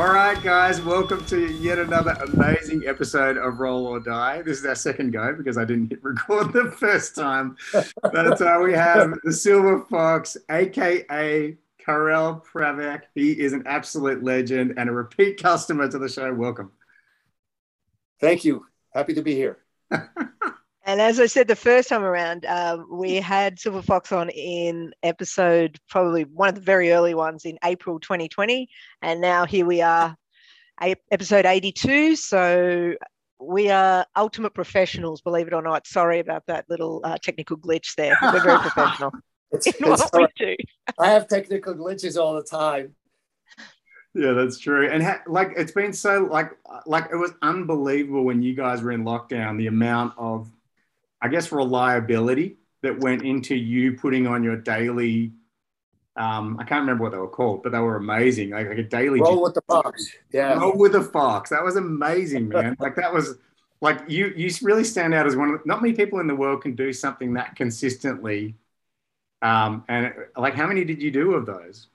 [0.00, 4.40] All right, guys, welcome to yet another amazing episode of Roll or Die.
[4.40, 7.54] This is our second go because I didn't hit record the first time.
[8.00, 13.02] But uh, we have the Silver Fox, aka Karel Pravec.
[13.14, 16.32] He is an absolute legend and a repeat customer to the show.
[16.32, 16.72] Welcome.
[18.22, 18.64] Thank you.
[18.94, 19.58] Happy to be here.
[20.86, 24.92] And as I said the first time around, um, we had Silver Fox on in
[25.02, 28.68] episode probably one of the very early ones in April 2020.
[29.02, 30.16] And now here we are,
[31.10, 32.16] episode 82.
[32.16, 32.94] So
[33.38, 35.86] we are ultimate professionals, believe it or not.
[35.86, 38.16] Sorry about that little uh, technical glitch there.
[38.22, 39.12] We're very professional
[39.52, 40.56] it's, in it's what we do.
[40.98, 42.94] I have technical glitches all the time.
[44.14, 44.88] Yeah, that's true.
[44.90, 46.50] And ha- like it's been so like
[46.84, 49.56] like it was unbelievable when you guys were in lockdown.
[49.56, 50.50] The amount of
[51.22, 55.32] I guess, reliability that went into you putting on your daily.
[56.16, 58.50] Um, I can't remember what they were called, but they were amazing.
[58.50, 60.08] Like, like a daily roll with the fox.
[60.32, 61.50] Yeah, roll with the fox.
[61.50, 62.76] That was amazing, man.
[62.80, 63.36] like that was
[63.80, 64.32] like you.
[64.36, 66.74] You really stand out as one of the, not many people in the world can
[66.74, 68.56] do something that consistently.
[69.42, 71.88] Um, and like, how many did you do of those?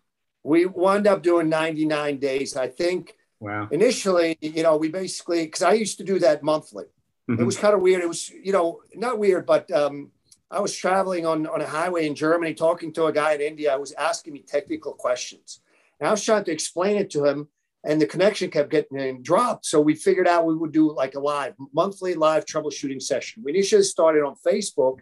[0.43, 2.55] We wound up doing 99 days.
[2.55, 3.15] I think.
[3.41, 3.67] Wow.
[3.69, 6.85] Initially, you know, we basically because I used to do that monthly.
[7.29, 7.41] Mm-hmm.
[7.41, 8.01] It was kind of weird.
[8.01, 10.11] It was, you know, not weird, but um,
[10.51, 13.73] I was traveling on, on a highway in Germany talking to a guy in India.
[13.73, 15.61] I was asking me technical questions.
[15.99, 17.47] And I was trying to explain it to him,
[17.83, 19.65] and the connection kept getting dropped.
[19.65, 23.43] So we figured out we would do like a live, monthly live troubleshooting session.
[23.43, 24.99] We initially started on Facebook,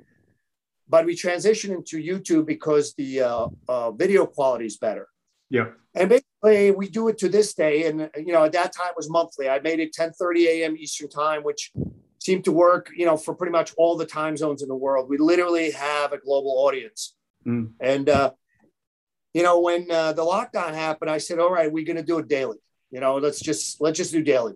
[0.88, 5.08] but we transitioned into YouTube because the uh, uh, video quality is better.
[5.50, 5.68] Yeah.
[5.96, 7.86] And basically, we do it to this day.
[7.86, 9.50] And, you know, at that time it was monthly.
[9.50, 10.76] I made it 10 30 a.m.
[10.78, 11.72] Eastern time, which
[12.24, 15.10] seem to work, you know, for pretty much all the time zones in the world.
[15.10, 17.16] We literally have a global audience.
[17.46, 17.74] Mm.
[17.82, 18.32] And, uh,
[19.34, 22.20] you know, when uh, the lockdown happened, I said, all right, we're going to do
[22.20, 22.60] it daily.
[22.92, 24.54] You know, let's just, let's just do daily.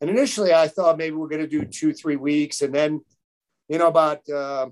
[0.00, 2.62] And initially I thought maybe we're going to do two, three weeks.
[2.62, 3.00] And then,
[3.68, 4.68] you know, about uh,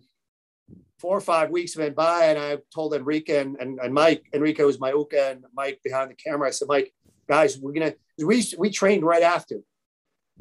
[1.01, 4.63] four or five weeks went by and I told Enrique and, and, and Mike, Enrique
[4.63, 6.47] was my uke and Mike behind the camera.
[6.47, 6.95] I said, Mike,
[7.29, 9.63] guys, we're going to, we, we trained right after.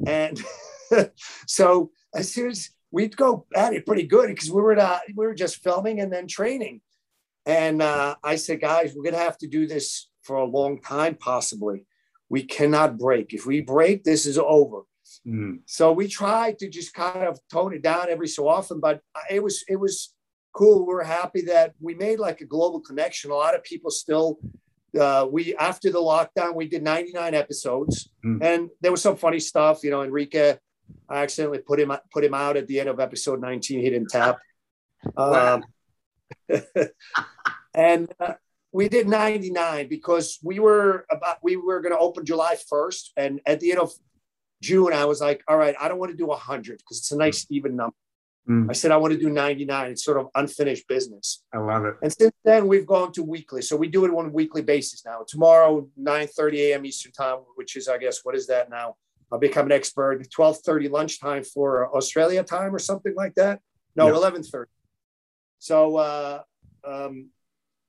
[0.06, 0.40] And
[1.48, 5.26] so as soon as we'd go at it pretty good because we were not, we
[5.26, 6.80] were just filming and then training.
[7.44, 11.14] And uh, I said, guys, we're gonna have to do this for a long time,
[11.14, 11.86] possibly.
[12.28, 13.32] We cannot break.
[13.32, 14.82] If we break, this is over.
[15.26, 15.60] Mm.
[15.66, 19.00] So we tried to just kind of tone it down every so often, but
[19.30, 20.14] it was it was
[20.52, 20.86] cool.
[20.86, 23.30] We're happy that we made like a global connection.
[23.30, 24.38] A lot of people still
[24.98, 28.42] uh, we after the lockdown we did 99 episodes mm.
[28.42, 30.56] and there was some funny stuff you know enrique
[31.08, 33.80] I accidentally put him put him out at the end of episode 19.
[33.80, 34.38] He didn't tap.
[35.16, 35.62] Um,
[37.74, 38.32] and uh,
[38.72, 43.40] we did 99 because we were about we were going to open July 1st, and
[43.46, 43.92] at the end of
[44.62, 47.16] June, I was like, all right, I don't want to do 100 because it's a
[47.16, 47.94] nice even number.
[48.48, 48.70] Mm.
[48.70, 49.90] I said I want to do 99.
[49.90, 51.42] It's sort of unfinished business.
[51.52, 51.94] I love it.
[52.02, 53.62] And since then, we've gone to weekly.
[53.62, 55.24] So we do it on a weekly basis now.
[55.26, 56.86] Tomorrow, 9 30 a.m.
[56.86, 58.96] Eastern time, which is, I guess, what is that now?
[59.32, 60.22] I'll become an expert.
[60.30, 63.60] 12:30 lunchtime for Australia time or something like that.
[63.94, 64.66] No, 11:30.
[65.58, 66.42] So uh,
[66.84, 67.30] um,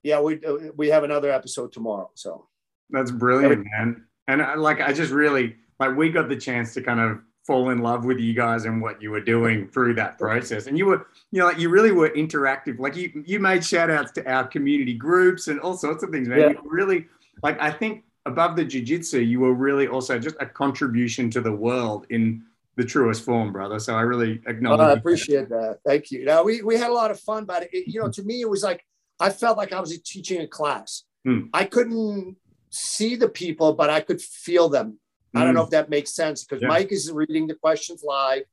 [0.03, 0.40] yeah, we
[0.75, 2.09] we have another episode tomorrow.
[2.16, 2.48] So
[2.90, 4.06] that's brilliant, man.
[4.28, 7.69] And I, like I just really like we got the chance to kind of fall
[7.69, 10.68] in love with you guys and what you were doing through that process.
[10.68, 12.78] And you were, you know, like you really were interactive.
[12.78, 16.28] Like you you made shout outs to our community groups and all sorts of things,
[16.28, 16.40] man.
[16.40, 16.54] Yeah.
[16.66, 17.08] really
[17.44, 21.51] like I think above the jiu-jitsu you were really also just a contribution to the
[21.51, 22.43] world in
[22.75, 25.79] the truest form brother so i really acknowledge i appreciate that.
[25.79, 28.09] that thank you now we, we had a lot of fun but it, you know
[28.09, 28.85] to me it was like
[29.19, 31.41] i felt like i was teaching a class hmm.
[31.53, 32.35] i couldn't
[32.69, 35.00] see the people but i could feel them
[35.33, 35.68] i don't know hmm.
[35.68, 36.68] if that makes sense because yeah.
[36.68, 38.44] mike is reading the questions live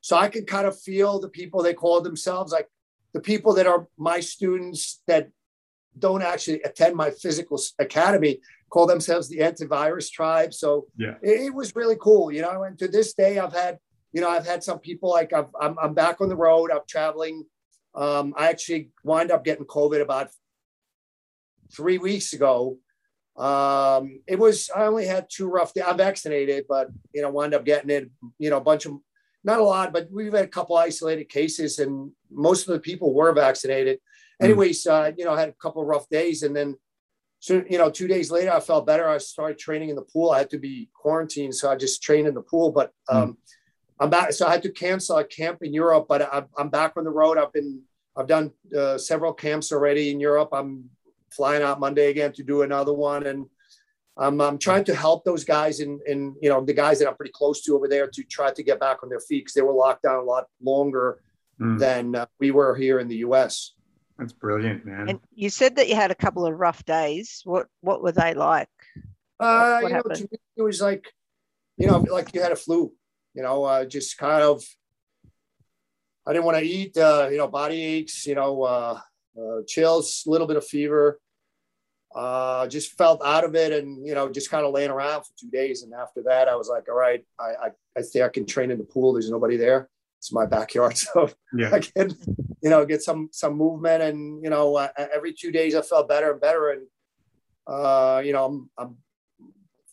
[0.00, 2.68] so i could kind of feel the people they call themselves like
[3.12, 5.28] the people that are my students that
[5.98, 8.40] don't actually attend my physical academy
[8.70, 10.54] call themselves the antivirus tribe.
[10.54, 12.62] So yeah, it, it, was really cool, you know.
[12.62, 13.78] And to this day, I've had,
[14.12, 16.70] you know, I've had some people like i am I'm, I'm back on the road.
[16.70, 17.44] I'm traveling.
[17.94, 20.30] Um, I actually wind up getting COVID about
[21.72, 22.78] three weeks ago.
[23.36, 25.84] Um, it was I only had two rough days.
[25.86, 28.10] I'm vaccinated, but you know, wind up getting it.
[28.38, 28.98] You know, a bunch of
[29.42, 33.14] not a lot, but we've had a couple isolated cases, and most of the people
[33.14, 33.98] were vaccinated.
[34.40, 34.44] Mm.
[34.44, 36.76] Anyways, uh, you know, I had a couple rough days, and then
[37.40, 40.30] so you know two days later i felt better i started training in the pool
[40.30, 43.16] i had to be quarantined so i just trained in the pool but hmm.
[43.16, 43.36] um, mm.
[43.98, 46.92] i'm back so i had to cancel a camp in europe but I'm, I'm back
[46.96, 47.82] on the road i've been
[48.16, 50.84] i've done uh, several camps already in europe i'm
[51.30, 53.46] flying out monday again to do another one and
[54.18, 57.16] I'm, I'm trying to help those guys and, and, you know, the guys that I'm
[57.16, 59.62] pretty close to over there to try to get back on their feet because they
[59.62, 61.22] were locked down a lot longer
[61.58, 61.78] mm.
[61.78, 63.72] than uh, we were here in the U.S.
[64.20, 65.08] That's brilliant, man.
[65.08, 67.40] And you said that you had a couple of rough days.
[67.44, 68.68] What what were they like?
[69.40, 71.06] Uh, what you know, to me, it was like,
[71.78, 72.92] you know, like you had a flu.
[73.32, 74.62] You know, uh, just kind of.
[76.26, 76.98] I didn't want to eat.
[76.98, 78.26] Uh, you know, body aches.
[78.26, 79.00] You know, uh,
[79.40, 81.18] uh, chills, a little bit of fever.
[82.14, 85.32] Uh, just felt out of it, and you know, just kind of laying around for
[85.40, 85.82] two days.
[85.82, 88.70] And after that, I was like, all right, I I, I think I can train
[88.70, 89.14] in the pool.
[89.14, 89.88] There's nobody there.
[90.20, 91.70] It's my backyard, so yeah.
[91.72, 92.14] I can
[92.62, 94.02] you know, get some some movement.
[94.02, 96.70] And you know, uh, every two days I felt better and better.
[96.70, 96.86] And
[97.66, 98.96] uh, you know, I'm, I'm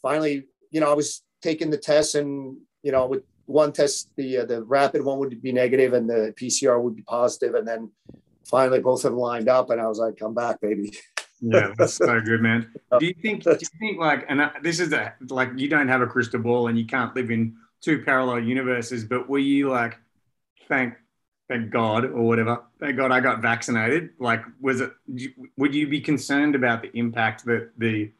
[0.01, 4.39] finally, you know, I was taking the tests, and you know, with one test, the
[4.39, 7.91] uh, the rapid one would be negative, and the PCR would be positive, and then
[8.45, 10.91] finally both of them lined up, and I was like, "Come back, baby."
[11.41, 12.69] yeah, that's so good, man.
[12.99, 13.43] Do you think?
[13.43, 16.41] Do you think like, and uh, this is a like you don't have a crystal
[16.41, 19.97] ball, and you can't live in two parallel universes, but were you like,
[20.67, 20.95] thank
[21.47, 22.63] thank God or whatever.
[22.79, 24.09] Thank God I got vaccinated.
[24.19, 24.91] Like, was it?
[25.57, 28.11] Would you be concerned about the impact that the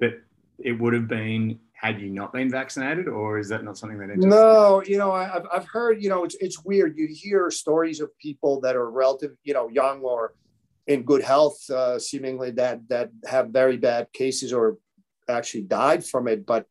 [0.00, 0.22] that
[0.58, 4.16] it would have been had you not been vaccinated, or is that not something that?
[4.16, 6.02] No, you know, I've I've heard.
[6.02, 6.96] You know, it's it's weird.
[6.96, 10.34] You hear stories of people that are relative, you know, young or
[10.86, 14.78] in good health, uh, seemingly that that have very bad cases or
[15.28, 16.66] actually died from it, but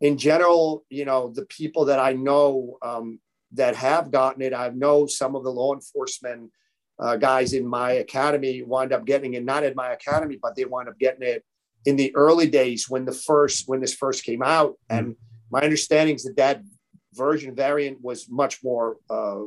[0.00, 3.20] in general, you know, the people that I know um,
[3.52, 4.54] that have gotten it.
[4.54, 6.50] I know some of the law enforcement
[6.98, 10.64] uh, guys in my academy wind up getting it, not in my academy, but they
[10.64, 11.44] wind up getting it
[11.86, 14.72] in the early days when the first when this first came out.
[14.90, 14.98] Mm-hmm.
[14.98, 15.16] And
[15.50, 16.62] my understanding is that that
[17.14, 19.40] version variant was much more uh,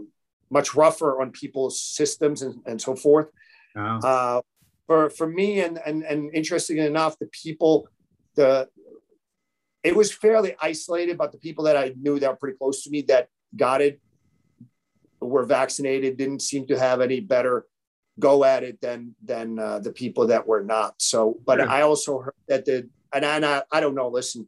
[0.49, 3.27] much rougher on people's systems and, and so forth.
[3.75, 3.81] Oh.
[3.81, 4.41] Uh,
[4.87, 7.87] for for me and and and interesting enough, the people
[8.35, 8.67] the
[9.83, 12.89] it was fairly isolated, but the people that I knew that were pretty close to
[12.89, 13.99] me that got it,
[15.19, 17.65] were vaccinated, didn't seem to have any better
[18.19, 20.95] go at it than than uh, the people that were not.
[21.01, 21.65] So, but yeah.
[21.65, 24.07] I also heard that the and I, and I, I don't know.
[24.07, 24.47] Listen,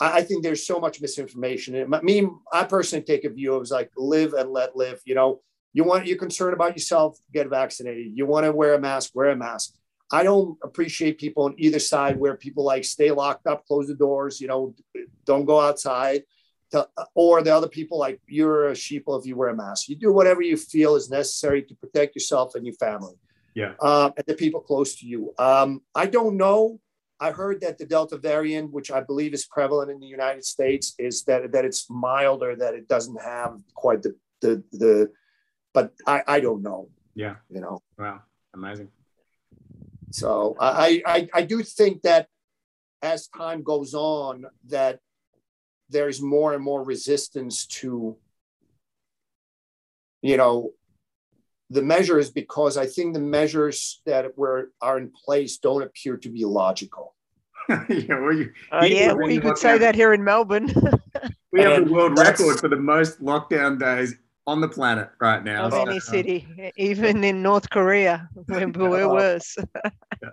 [0.00, 1.74] I, I, think there's so much misinformation.
[1.74, 5.00] And me, I personally take a view of like live and let live.
[5.04, 5.40] You know,
[5.72, 8.12] you want you're concerned about yourself, get vaccinated.
[8.14, 9.74] You want to wear a mask, wear a mask.
[10.12, 13.94] I don't appreciate people on either side where people like stay locked up, close the
[13.94, 14.74] doors, you know,
[15.24, 16.22] don't go outside
[16.72, 19.88] to, or the other people like you're a sheeple if you wear a mask.
[19.88, 23.14] You do whatever you feel is necessary to protect yourself and your family.
[23.54, 23.72] Yeah.
[23.80, 25.32] Um, and the people close to you.
[25.38, 26.80] Um, I don't know.
[27.18, 30.94] I heard that the Delta variant, which I believe is prevalent in the United States,
[30.98, 35.10] is that that it's milder, that it doesn't have quite the the the.
[35.72, 36.90] But I I don't know.
[37.14, 37.36] Yeah.
[37.48, 37.82] You know.
[37.98, 38.20] Wow.
[38.52, 38.88] Amazing.
[40.10, 42.28] So I I I do think that
[43.02, 45.00] as time goes on, that
[45.88, 48.16] there's more and more resistance to
[50.22, 50.72] you know
[51.70, 56.28] the measures because I think the measures that were are in place don't appear to
[56.28, 57.14] be logical.
[57.68, 60.72] yeah, well, you, uh, yeah, we could say that here in Melbourne.
[61.52, 64.14] we have the world record for the most lockdown days
[64.46, 65.64] on the planet right now.
[65.64, 69.56] Of so, any city, even in North Korea, we're, we're worse.
[70.22, 70.30] yeah.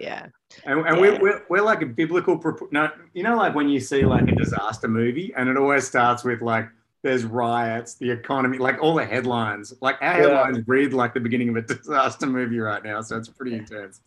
[0.00, 0.26] Yeah.
[0.64, 1.00] And, and yeah.
[1.00, 2.40] we're, we're, we're like a biblical,
[2.72, 6.24] no, you know, like when you see like a disaster movie and it always starts
[6.24, 6.68] with like,
[7.02, 10.22] there's riots, the economy, like all the headlines, like our yeah.
[10.22, 13.00] headlines read like the beginning of a disaster movie right now.
[13.02, 14.00] So it's pretty intense.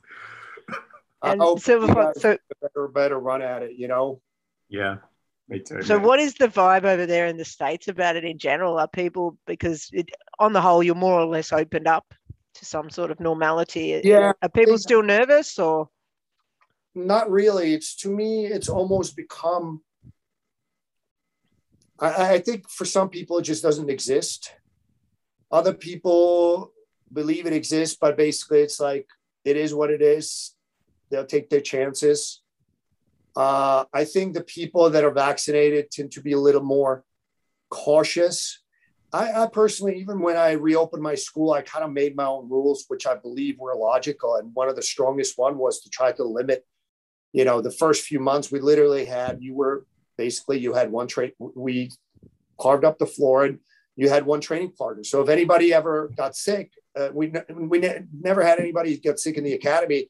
[1.24, 4.20] And I hope Silver so better, better run at it, you know?
[4.68, 4.98] Yeah.
[5.48, 5.82] Me too.
[5.84, 6.08] So, man.
[6.08, 8.80] what is the vibe over there in the states about it in general?
[8.80, 10.10] Are people because it,
[10.40, 12.14] on the whole you're more or less opened up
[12.56, 14.02] to some sort of normality?
[14.04, 14.34] Yeah.
[14.42, 15.90] Are people still nervous or?
[16.96, 17.74] not really.
[17.74, 19.82] It's to me, it's almost become.
[22.00, 24.54] I, I think for some people it just doesn't exist.
[25.52, 26.72] Other people
[27.12, 29.08] believe it exists, but basically it's like
[29.46, 30.56] it is what it is.
[31.10, 32.42] They'll take their chances.
[33.36, 37.04] Uh, I think the people that are vaccinated tend to be a little more
[37.70, 38.63] cautious.
[39.14, 42.50] I, I, personally, even when I reopened my school, I kind of made my own
[42.50, 44.36] rules, which I believe were logical.
[44.36, 46.66] And one of the strongest one was to try to limit
[47.34, 49.86] you know, the first few months we literally had, you were
[50.18, 51.92] basically, you had one train, we
[52.62, 53.60] carved up the floor and
[53.96, 55.04] you had one training partner.
[55.04, 59.38] So if anybody ever got sick, uh, we, we ne- never had anybody get sick
[59.38, 60.10] in the academy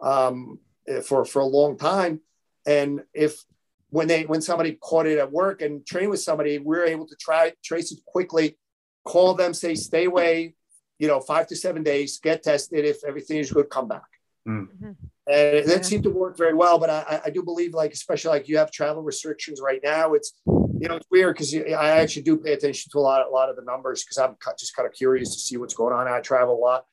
[0.00, 0.60] um,
[1.04, 2.20] for, for a long time.
[2.64, 3.42] And if,
[3.90, 7.06] when they, when somebody caught it at work and trained with somebody, we were able
[7.06, 8.56] to try trace it quickly,
[9.04, 10.54] call them, say, stay away,
[10.98, 12.84] you know, five to seven days, get tested.
[12.84, 14.02] If everything is good, come back.
[14.48, 14.68] Mm.
[14.82, 15.80] and it, yeah.
[15.82, 16.78] seemed to work very well.
[16.78, 20.14] But I, I do believe, like especially like you have travel restrictions right now.
[20.14, 23.30] It's you know it's weird because I actually do pay attention to a lot a
[23.30, 26.08] lot of the numbers because I'm just kind of curious to see what's going on.
[26.08, 26.86] I travel a lot,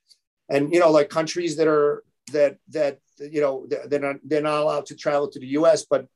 [0.50, 4.62] and you know like countries that are that that you know they're not they're not
[4.62, 5.86] allowed to travel to the U.S.
[5.90, 6.08] but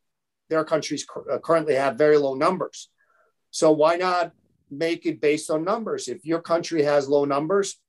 [0.51, 2.89] their countries uh, currently have very low numbers.
[3.51, 4.34] So why not
[4.70, 6.08] make it based on numbers?
[6.10, 7.79] If your country has low numbers,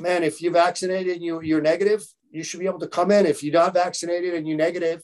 [0.00, 3.26] man, if you're vaccinated and you, you're negative, you should be able to come in.
[3.26, 5.02] If you're not vaccinated and you're negative,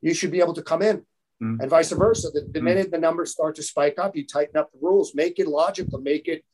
[0.00, 0.96] you should be able to come in.
[1.42, 1.60] Mm.
[1.60, 2.30] And vice versa.
[2.30, 2.64] The, the mm.
[2.64, 6.00] minute the numbers start to spike up, you tighten up the rules, make it logical,
[6.00, 6.44] make it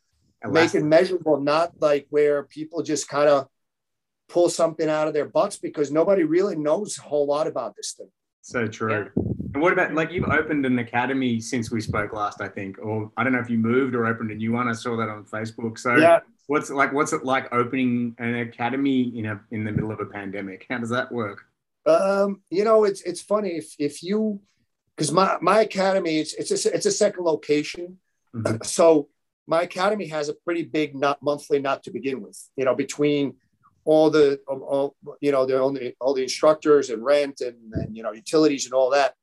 [0.47, 3.47] make it measurable, not like where people just kind of
[4.29, 7.95] pull something out of their butts because nobody really knows a whole lot about this
[7.97, 8.11] thing.
[8.43, 9.11] So true.
[9.17, 9.34] Yeah.
[9.54, 13.11] And what about like you've opened an academy since we spoke last, I think, or
[13.16, 14.68] I don't know if you moved or opened a new one.
[14.68, 15.78] I saw that on Facebook.
[15.78, 16.20] So yeah.
[16.49, 20.06] what's like what's it like opening an academy in a in the middle of a
[20.06, 20.66] pandemic?
[20.68, 21.44] How does that work?
[21.87, 24.40] Um, you know, it's it's funny if if you
[24.96, 27.99] because my my academy it's it's a, it's a second location,
[28.34, 28.56] mm-hmm.
[28.64, 29.08] so
[29.46, 32.42] my academy has a pretty big not monthly not to begin with.
[32.56, 33.37] You know, between
[33.84, 38.02] all the all, you know the only all the instructors and rent and, and you
[38.02, 39.14] know utilities and all that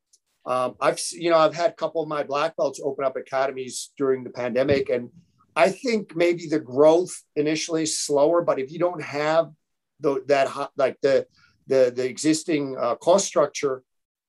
[0.45, 3.91] um, I've you know I've had a couple of my black belts open up academies
[3.98, 5.10] during the pandemic, and
[5.55, 9.51] I think maybe the growth initially is slower, but if you don't have
[10.00, 11.27] the that like the
[11.67, 13.83] the the existing uh, cost structure,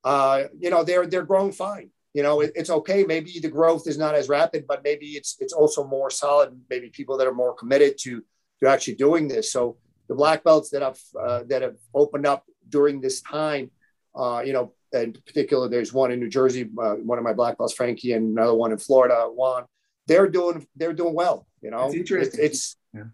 [0.04, 1.90] uh, you know they're they're growing fine.
[2.12, 3.04] You know it, it's okay.
[3.04, 6.61] Maybe the growth is not as rapid, but maybe it's it's also more solid.
[6.69, 8.23] Maybe people that are more committed to
[8.62, 9.50] to actually doing this.
[9.50, 9.78] So
[10.09, 13.71] the black belts that have uh, that have opened up during this time,
[14.14, 17.59] uh, you know, in particular, there's one in New Jersey, uh, one of my black
[17.59, 19.65] belts, Frankie, and another one in Florida, Juan.
[20.07, 21.47] They're doing they're doing well.
[21.61, 22.41] You know, it's interesting.
[22.41, 23.05] It, it's yeah.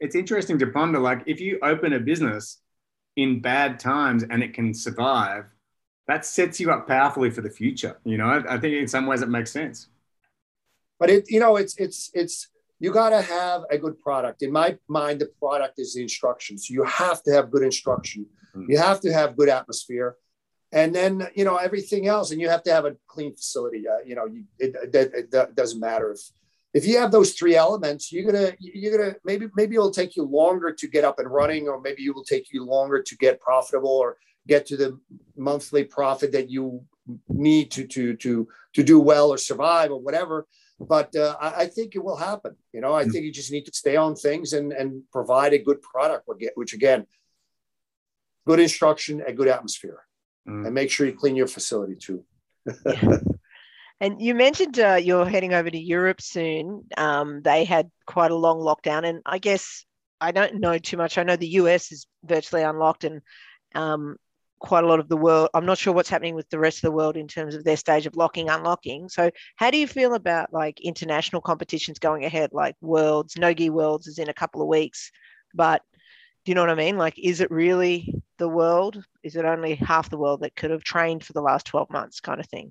[0.00, 0.98] it's interesting to ponder.
[0.98, 2.58] Like if you open a business
[3.16, 5.46] in bad times and it can survive,
[6.06, 7.98] that sets you up powerfully for the future.
[8.04, 9.88] You know, I, I think in some ways it makes sense.
[10.98, 14.42] But it, you know, it's it's it's you got to have a good product.
[14.42, 16.58] In my mind, the product is the instruction.
[16.58, 18.26] So you have to have good instruction.
[18.54, 18.70] Mm-hmm.
[18.70, 20.16] You have to have good atmosphere
[20.76, 24.02] and then you know everything else and you have to have a clean facility uh,
[24.04, 26.20] you know you, it, it, it, doesn't matter if
[26.74, 30.24] if you have those three elements you're gonna you're gonna maybe maybe it'll take you
[30.24, 33.40] longer to get up and running or maybe it will take you longer to get
[33.40, 35.00] profitable or get to the
[35.36, 36.84] monthly profit that you
[37.28, 40.46] need to to to to do well or survive or whatever.
[40.78, 42.92] But uh, I, I, think it will happen you know?
[42.92, 43.10] I mm.
[43.10, 46.74] think you just need to stay on things and and provide a good product which
[46.74, 47.06] again
[48.46, 50.00] good instruction a good atmosphere
[50.46, 50.66] mm.
[50.66, 52.24] and make sure you clean your facility too.
[54.00, 56.84] And you mentioned uh, you're heading over to Europe soon.
[56.96, 59.86] Um, they had quite a long lockdown, and I guess
[60.20, 61.16] I don't know too much.
[61.16, 63.22] I know the US is virtually unlocked, and
[63.74, 64.16] um,
[64.58, 65.48] quite a lot of the world.
[65.54, 67.76] I'm not sure what's happening with the rest of the world in terms of their
[67.78, 69.08] stage of locking, unlocking.
[69.08, 73.38] So, how do you feel about like international competitions going ahead, like Worlds?
[73.38, 75.10] Nogi Worlds is in a couple of weeks,
[75.54, 75.80] but
[76.46, 76.96] do you know what I mean?
[76.96, 79.04] Like, is it really the world?
[79.24, 82.20] Is it only half the world that could have trained for the last 12 months,
[82.20, 82.70] kind of thing?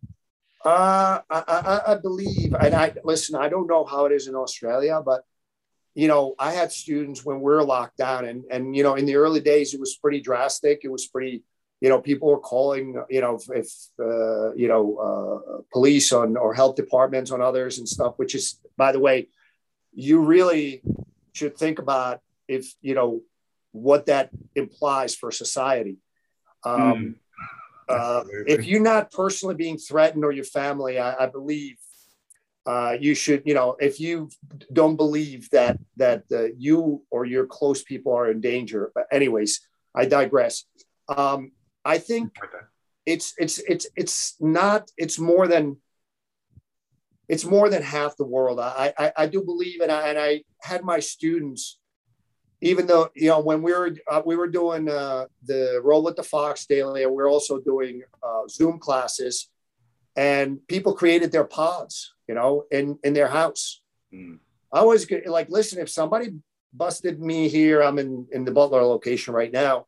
[0.63, 5.01] Uh, I, I believe, and I listen, I don't know how it is in Australia,
[5.05, 5.25] but
[5.93, 9.05] you know, I had students when we are locked down, and and you know, in
[9.05, 10.81] the early days, it was pretty drastic.
[10.83, 11.43] It was pretty,
[11.81, 13.67] you know, people were calling, you know, if
[13.99, 18.13] uh, you know, uh, police on or health departments on others and stuff.
[18.15, 19.27] Which is, by the way,
[19.93, 20.81] you really
[21.33, 23.21] should think about if you know
[23.75, 25.97] what that implies for society.
[26.63, 27.15] Um, mm.
[27.89, 31.77] uh, if you're not personally being threatened or your family, I, I believe
[32.65, 34.29] uh, you should, you know, if you
[34.73, 38.91] don't believe that that uh, you or your close people are in danger.
[38.95, 39.59] But anyways,
[39.93, 40.63] I digress.
[41.07, 41.51] Um,
[41.83, 42.33] I think
[43.05, 44.89] it's it's it's it's not.
[44.97, 45.77] It's more than
[47.27, 48.59] it's more than half the world.
[48.59, 51.77] I I, I do believe, and I and I had my students
[52.61, 56.15] even though you know when we were uh, we were doing uh, the roll with
[56.15, 59.49] the fox daily and we are also doing uh, zoom classes
[60.15, 63.81] and people created their pods you know in in their house.
[64.13, 64.39] Mm.
[64.71, 66.27] i was like listen if somebody
[66.73, 69.87] busted me here i'm in in the butler location right now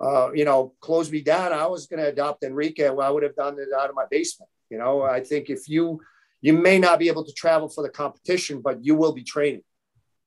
[0.00, 3.22] uh, you know close me down i was going to adopt enrique well i would
[3.22, 5.02] have done it out of my basement you know?
[5.02, 6.00] I think if you
[6.40, 9.62] you may not be able to travel for the competition but you will be training.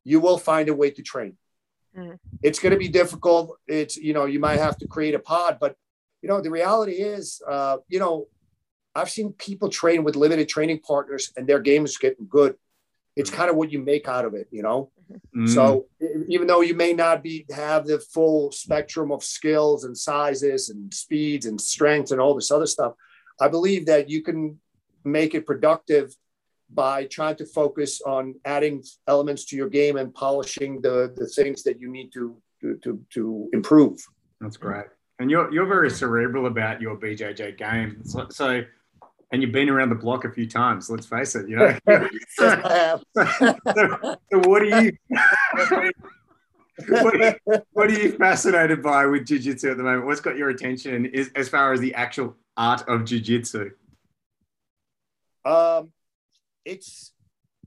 [0.03, 1.38] You will find a way to train
[1.97, 2.19] Mm.
[2.43, 3.57] It's going to be difficult.
[3.67, 5.75] It's, you know, you might have to create a pod, but,
[6.21, 8.27] you know, the reality is, uh, you know,
[8.95, 12.55] I've seen people train with limited training partners and their game is getting good.
[13.15, 13.35] It's mm.
[13.35, 14.91] kind of what you make out of it, you know?
[15.35, 15.47] Mm.
[15.49, 15.85] So
[16.27, 20.93] even though you may not be have the full spectrum of skills and sizes and
[20.93, 22.93] speeds and strengths and all this other stuff,
[23.39, 24.59] I believe that you can
[25.03, 26.15] make it productive
[26.74, 31.63] by trying to focus on adding elements to your game and polishing the the things
[31.63, 34.00] that you need to to to, to improve.
[34.41, 34.86] That's great.
[35.19, 38.01] And you're you're very cerebral about your BJJ game.
[38.03, 38.63] So, so
[39.31, 40.89] and you've been around the block a few times.
[40.89, 41.50] Let's face it.
[41.50, 41.77] You know.
[42.29, 44.91] so, so, what are you?
[46.88, 50.05] what, are you what are you fascinated by with jiu-jitsu at the moment?
[50.05, 53.71] What's got your attention is, as far as the actual art of jiu-jitsu?
[55.43, 55.91] Um,
[56.67, 57.13] it's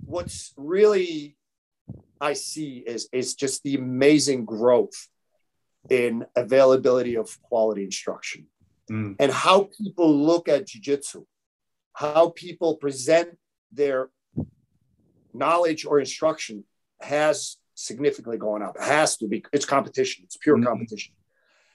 [0.04, 1.36] what's really
[2.20, 5.08] I see is is just the amazing growth
[5.88, 8.46] in availability of quality instruction
[8.90, 9.16] mm.
[9.18, 11.24] and how people look at jiu-jitsu
[11.94, 13.28] how people present
[13.72, 14.10] their
[15.32, 16.64] knowledge or instruction
[17.00, 18.76] has significantly gone up.
[18.76, 19.44] It has to be.
[19.52, 20.24] It's competition.
[20.24, 20.66] It's pure mm-hmm.
[20.66, 21.14] competition.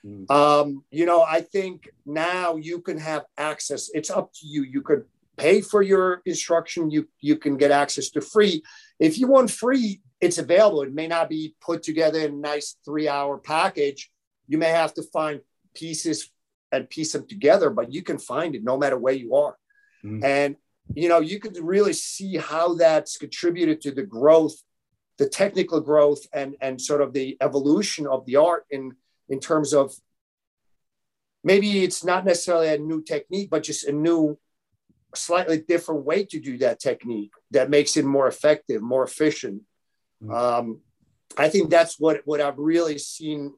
[0.05, 0.31] Mm-hmm.
[0.31, 3.89] Um, you know, I think now you can have access.
[3.93, 4.63] It's up to you.
[4.63, 5.05] You could
[5.37, 6.89] pay for your instruction.
[6.89, 8.63] You you can get access to free.
[8.99, 10.81] If you want free, it's available.
[10.83, 14.11] It may not be put together in a nice three hour package.
[14.47, 15.41] You may have to find
[15.73, 16.31] pieces
[16.71, 19.57] and piece them together, but you can find it no matter where you are.
[20.03, 20.23] Mm-hmm.
[20.23, 20.55] And,
[20.93, 24.55] you know, you could really see how that's contributed to the growth,
[25.17, 28.93] the technical growth and, and sort of the evolution of the art in,
[29.29, 29.93] in terms of
[31.43, 34.37] maybe it's not necessarily a new technique, but just a new,
[35.15, 39.61] slightly different way to do that technique that makes it more effective, more efficient.
[40.23, 40.33] Mm-hmm.
[40.33, 40.79] Um,
[41.37, 43.53] I think that's what, what I've really seen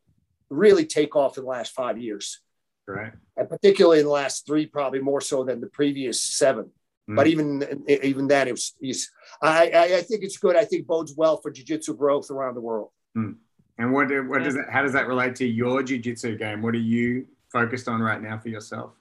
[0.50, 2.42] really take off in the last five years.
[2.88, 3.12] Right.
[3.36, 6.72] And particularly in the last three, probably more so than the previous seven.
[7.10, 7.16] Mm.
[7.16, 9.10] But even even then, it was.
[9.42, 10.56] I, I, I think it's good.
[10.56, 12.92] I think bodes well for jiu-jitsu growth around the world.
[13.18, 13.36] Mm.
[13.78, 14.70] And what what does that?
[14.70, 16.62] How does that relate to your jiu-jitsu game?
[16.62, 18.92] What are you focused on right now for yourself?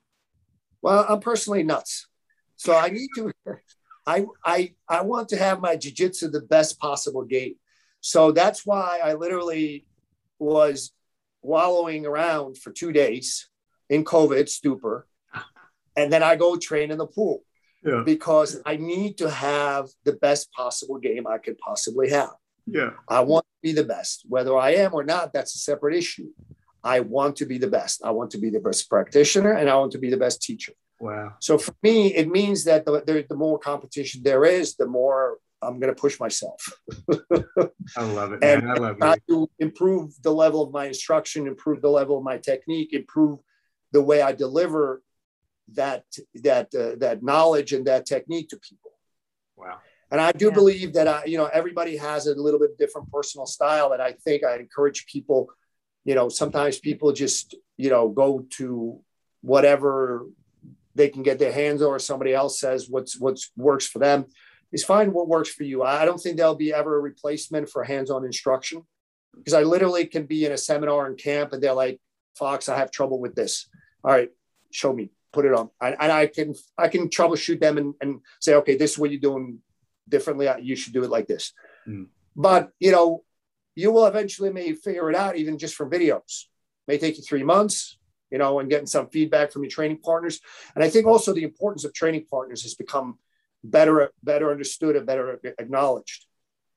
[0.83, 2.07] Well, I'm personally nuts,
[2.57, 3.33] so I need to.
[4.07, 7.55] I I I want to have my jiu-jitsu the best possible game.
[8.01, 9.87] So that's why I literally
[10.39, 10.93] was
[11.43, 13.49] wallowing around for two days
[13.89, 15.07] in COVID stupor.
[15.97, 17.43] And then I go train in the pool
[17.85, 18.03] yeah.
[18.05, 22.35] because I need to have the best possible game I could possibly have.
[22.67, 22.91] Yeah.
[23.09, 24.25] I want to be the best.
[24.29, 26.29] Whether I am or not, that's a separate issue.
[26.85, 28.05] I want to be the best.
[28.05, 30.73] I want to be the best practitioner and I want to be the best teacher.
[30.99, 31.35] Wow.
[31.41, 35.39] So for me, it means that the, the, the more competition there is, the more
[35.63, 36.61] I'm going to push myself.
[37.97, 38.41] I love it.
[38.41, 38.61] Man.
[38.61, 39.23] And I love it.
[39.29, 43.41] To improve the level of my instruction, improve the level of my technique, improve
[43.93, 45.03] the way I deliver
[45.73, 46.05] that
[46.35, 48.93] that uh, that knowledge and that technique to people.
[49.57, 49.79] Wow.
[50.11, 50.53] And I do yeah.
[50.53, 53.93] believe that I, you know, everybody has a little bit different personal style.
[53.93, 55.51] And I think I encourage people,
[56.05, 59.01] you know, sometimes people just, you know, go to
[59.41, 60.27] whatever
[60.97, 64.27] they can get their hands on or somebody else says what's what's works for them
[64.73, 65.83] is find what works for you.
[65.83, 68.83] I don't think there'll be ever a replacement for hands-on instruction
[69.37, 72.01] because I literally can be in a seminar in camp and they're like,
[72.37, 73.69] Fox, I have trouble with this.
[74.03, 74.31] All right,
[74.71, 75.71] show me, put it on.
[75.81, 79.11] And, and I can I can troubleshoot them and, and say, okay, this is what
[79.11, 79.59] you're doing
[80.09, 80.49] differently.
[80.61, 81.53] You should do it like this.
[81.87, 82.07] Mm.
[82.35, 83.23] But you know,
[83.75, 86.45] you will eventually may figure it out even just from videos.
[86.89, 87.99] May take you three months,
[88.31, 90.41] you know, and getting some feedback from your training partners.
[90.75, 93.19] And I think also the importance of training partners has become
[93.63, 96.27] better, better understood and better acknowledged.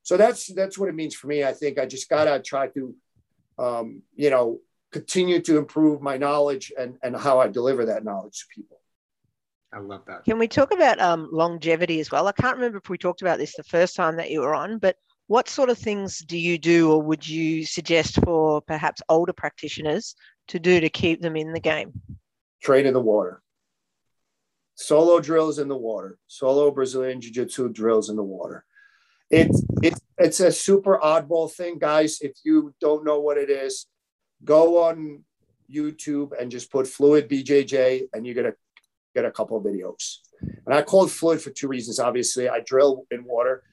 [0.03, 1.43] So that's that's what it means for me.
[1.43, 2.95] I think I just gotta try to,
[3.57, 4.59] um, you know,
[4.91, 8.79] continue to improve my knowledge and, and how I deliver that knowledge to people.
[9.71, 10.25] I love that.
[10.25, 12.27] Can we talk about um, longevity as well?
[12.27, 14.79] I can't remember if we talked about this the first time that you were on,
[14.79, 14.95] but
[15.27, 20.15] what sort of things do you do or would you suggest for perhaps older practitioners
[20.49, 22.01] to do to keep them in the game?
[22.61, 23.41] Train in the water.
[24.75, 26.17] Solo drills in the water.
[26.27, 28.65] Solo Brazilian Jiu Jitsu drills in the water.
[29.29, 32.19] It's, it's, it's a super oddball thing, guys.
[32.21, 33.87] If you don't know what it is,
[34.43, 35.23] go on
[35.71, 38.57] YouTube and just put fluid BJJ and you're going to
[39.13, 40.17] get a couple of videos.
[40.41, 41.99] And I call it fluid for two reasons.
[41.99, 43.63] Obviously, I drill in water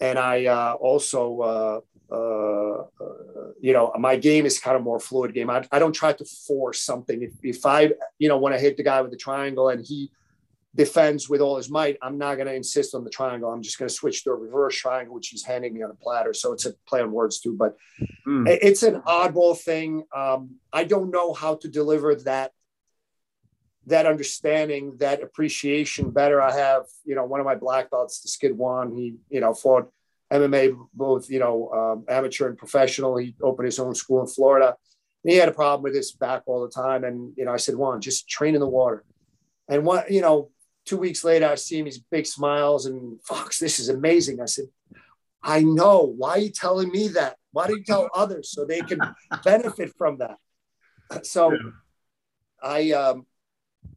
[0.00, 1.80] and I uh, also, uh,
[2.14, 2.84] uh,
[3.60, 5.50] you know, my game is kind of more fluid game.
[5.50, 7.22] I, I don't try to force something.
[7.22, 10.10] If, if I, you know, when I hit the guy with the triangle and he
[10.74, 13.50] defends with all his might, I'm not going to insist on the triangle.
[13.50, 15.94] I'm just going to switch to a reverse triangle, which he's handing me on a
[15.94, 16.34] platter.
[16.34, 17.76] So it's a play on words too, but
[18.26, 18.44] mm.
[18.48, 20.04] it's an oddball thing.
[20.14, 22.52] Um, I don't know how to deliver that
[23.86, 26.40] that understanding, that appreciation better.
[26.40, 28.94] I have, you know, one of my black belts, the Skid Juan.
[28.96, 29.92] He, you know, fought
[30.32, 33.16] MMA, both you know, um, amateur and professional.
[33.16, 34.76] He opened his own school in Florida.
[35.22, 37.56] And he had a problem with his back all the time, and you know, I
[37.56, 39.04] said, "Juan, just train in the water."
[39.68, 40.50] And what you know,
[40.84, 41.86] two weeks later, I see him.
[41.86, 44.40] He's big smiles and Fox, this is amazing.
[44.40, 44.66] I said,
[45.42, 46.02] "I know.
[46.02, 47.36] Why are you telling me that?
[47.52, 49.00] Why do you tell others so they can
[49.44, 50.36] benefit from that?"
[51.24, 51.58] So, yeah.
[52.62, 53.26] I, um,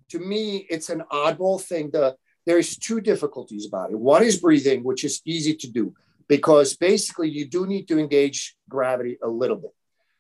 [0.09, 1.89] to me, it's an oddball thing.
[1.91, 3.99] The there's two difficulties about it.
[3.99, 5.93] One is breathing, which is easy to do
[6.27, 9.71] because basically you do need to engage gravity a little bit.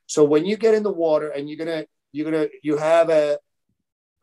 [0.05, 3.39] So when you get in the water and you're gonna you're gonna you have a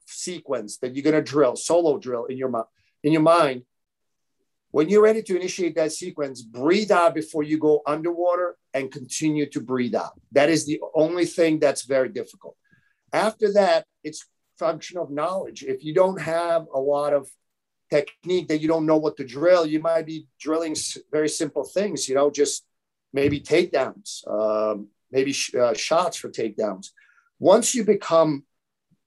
[0.06, 2.66] sequence that you're gonna drill solo drill in your
[3.02, 3.62] in your mind.
[4.70, 9.48] When you're ready to initiate that sequence, breathe out before you go underwater and continue
[9.50, 10.20] to breathe out.
[10.32, 12.56] That is the only thing that's very difficult.
[13.12, 14.26] After that, it's
[14.58, 15.62] function of knowledge.
[15.62, 17.28] If you don't have a lot of
[17.90, 20.76] technique that you don't know what to drill, you might be drilling
[21.12, 22.64] very simple things, you know, just
[23.12, 26.88] maybe takedowns, um, maybe sh- uh, shots for takedowns.
[27.38, 28.44] Once you become,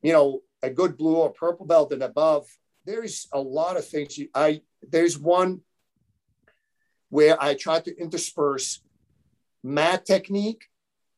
[0.01, 2.45] you know, a good blue or purple belt and above,
[2.85, 4.17] there's a lot of things.
[4.17, 5.61] You, I there's one
[7.09, 8.81] where I try to intersperse
[9.63, 10.63] mat technique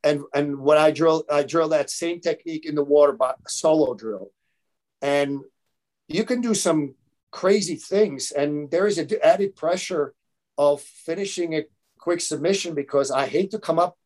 [0.04, 3.93] and and when I drill, I drill that same technique in the water by solo
[3.93, 4.32] drill,
[5.02, 5.41] and
[6.08, 6.95] you can do some
[7.32, 8.32] crazy things.
[8.32, 10.13] And there is an added pressure
[10.58, 11.65] of finishing a
[11.98, 13.98] quick submission because I hate to come up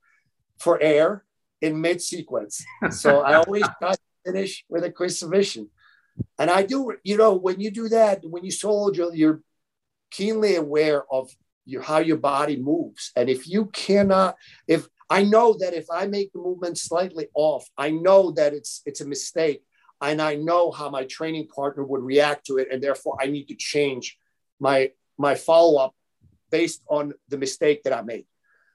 [0.60, 1.24] for air
[1.62, 2.64] in mid sequence.
[2.92, 5.70] So I always try to finish with a quick submission.
[6.38, 9.42] And I do, you know, when you do that, when you solo drill, you're
[10.12, 11.32] keenly aware of
[11.66, 13.12] your, how your body moves.
[13.16, 14.36] And if you cannot,
[14.68, 18.82] if I know that if I make the movement slightly off, I know that it's
[18.86, 19.64] it's a mistake
[20.04, 23.48] and I know how my training partner would react to it, and therefore I need
[23.50, 24.18] to change
[24.60, 25.96] my my follow up
[26.50, 28.26] based on the mistake that I made.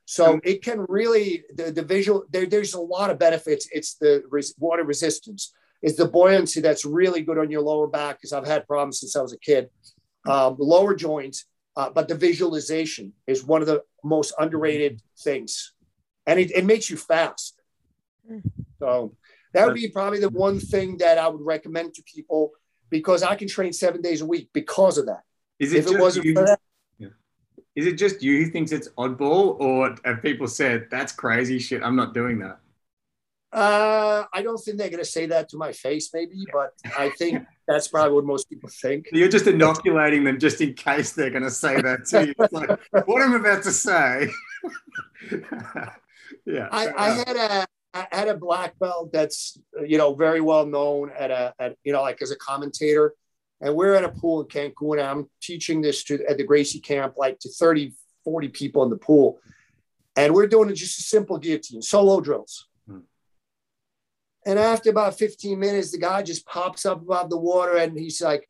[0.04, 3.68] So it can really the, the visual there, there's a lot of benefits.
[3.70, 8.16] It's the res, water resistance, it's the buoyancy that's really good on your lower back
[8.16, 9.68] because I've had problems since I was a kid.
[10.26, 15.72] Um, lower joints, uh, but the visualization is one of the most underrated things,
[16.26, 17.60] and it, it makes you fast.
[18.26, 18.40] Hmm.
[18.78, 19.14] So
[19.54, 22.52] that would be probably the one thing that I would recommend to people
[22.90, 25.22] because I can train seven days a week because of that.
[25.58, 26.60] Is it if it wasn't you, for that,
[26.98, 27.08] yeah.
[27.74, 31.82] is it just you who thinks it's oddball, or have people said that's crazy shit?
[31.82, 32.60] I'm not doing that.
[33.50, 37.08] Uh, I don't think they're going to say that to my face, maybe, but I
[37.18, 39.08] think that's probably what most people think.
[39.12, 42.34] You're just inoculating them just in case they're going to say that to you.
[42.38, 44.28] It's like, what I'm about to say.
[46.44, 46.68] yeah.
[46.70, 47.66] I, I had a
[48.10, 52.02] Had a black belt that's you know very well known at a at you know
[52.02, 53.14] like as a commentator,
[53.60, 54.98] and we're at a pool in Cancun.
[54.98, 57.92] And I'm teaching this to at the Gracie camp like to 30,
[58.24, 59.40] 40 people in the pool,
[60.16, 62.66] and we're doing just a simple guillotine solo drills.
[62.86, 63.00] Hmm.
[64.44, 68.20] And after about 15 minutes, the guy just pops up above the water and he's
[68.20, 68.48] like,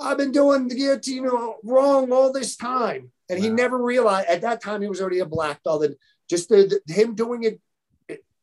[0.00, 1.28] I've been doing the guillotine
[1.62, 3.12] wrong all this time.
[3.28, 3.44] And wow.
[3.44, 5.84] he never realized at that time he was already a black belt.
[5.84, 5.94] And
[6.28, 7.60] just the, the, him doing it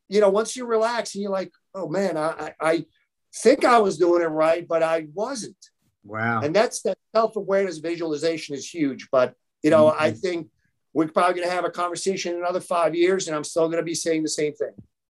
[0.10, 2.86] you know, once you relax and you're like, oh man, I, I
[3.36, 5.58] think I was doing it right, but I wasn't.
[6.04, 6.42] Wow.
[6.42, 9.10] And that's that self awareness visualization is huge.
[9.12, 10.02] But, you know, mm-hmm.
[10.02, 10.48] I think
[10.94, 13.78] we're probably going to have a conversation in another five years and I'm still going
[13.80, 14.74] to be saying the same thing.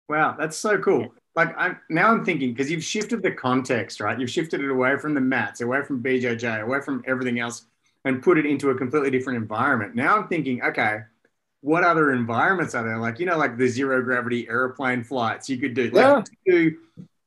[0.10, 0.36] Wow.
[0.38, 1.14] That's so cool.
[1.34, 4.20] Like I'm now I'm thinking because you've shifted the context, right?
[4.20, 7.66] You've shifted it away from the mats, away from BJJ, away from everything else
[8.04, 9.96] and put it into a completely different environment.
[9.96, 11.02] Now I'm thinking, okay,
[11.62, 12.98] what other environments are there?
[12.98, 15.92] Like, you know, like the zero gravity airplane flights you could do.
[15.92, 16.24] Like, yeah.
[16.46, 16.78] do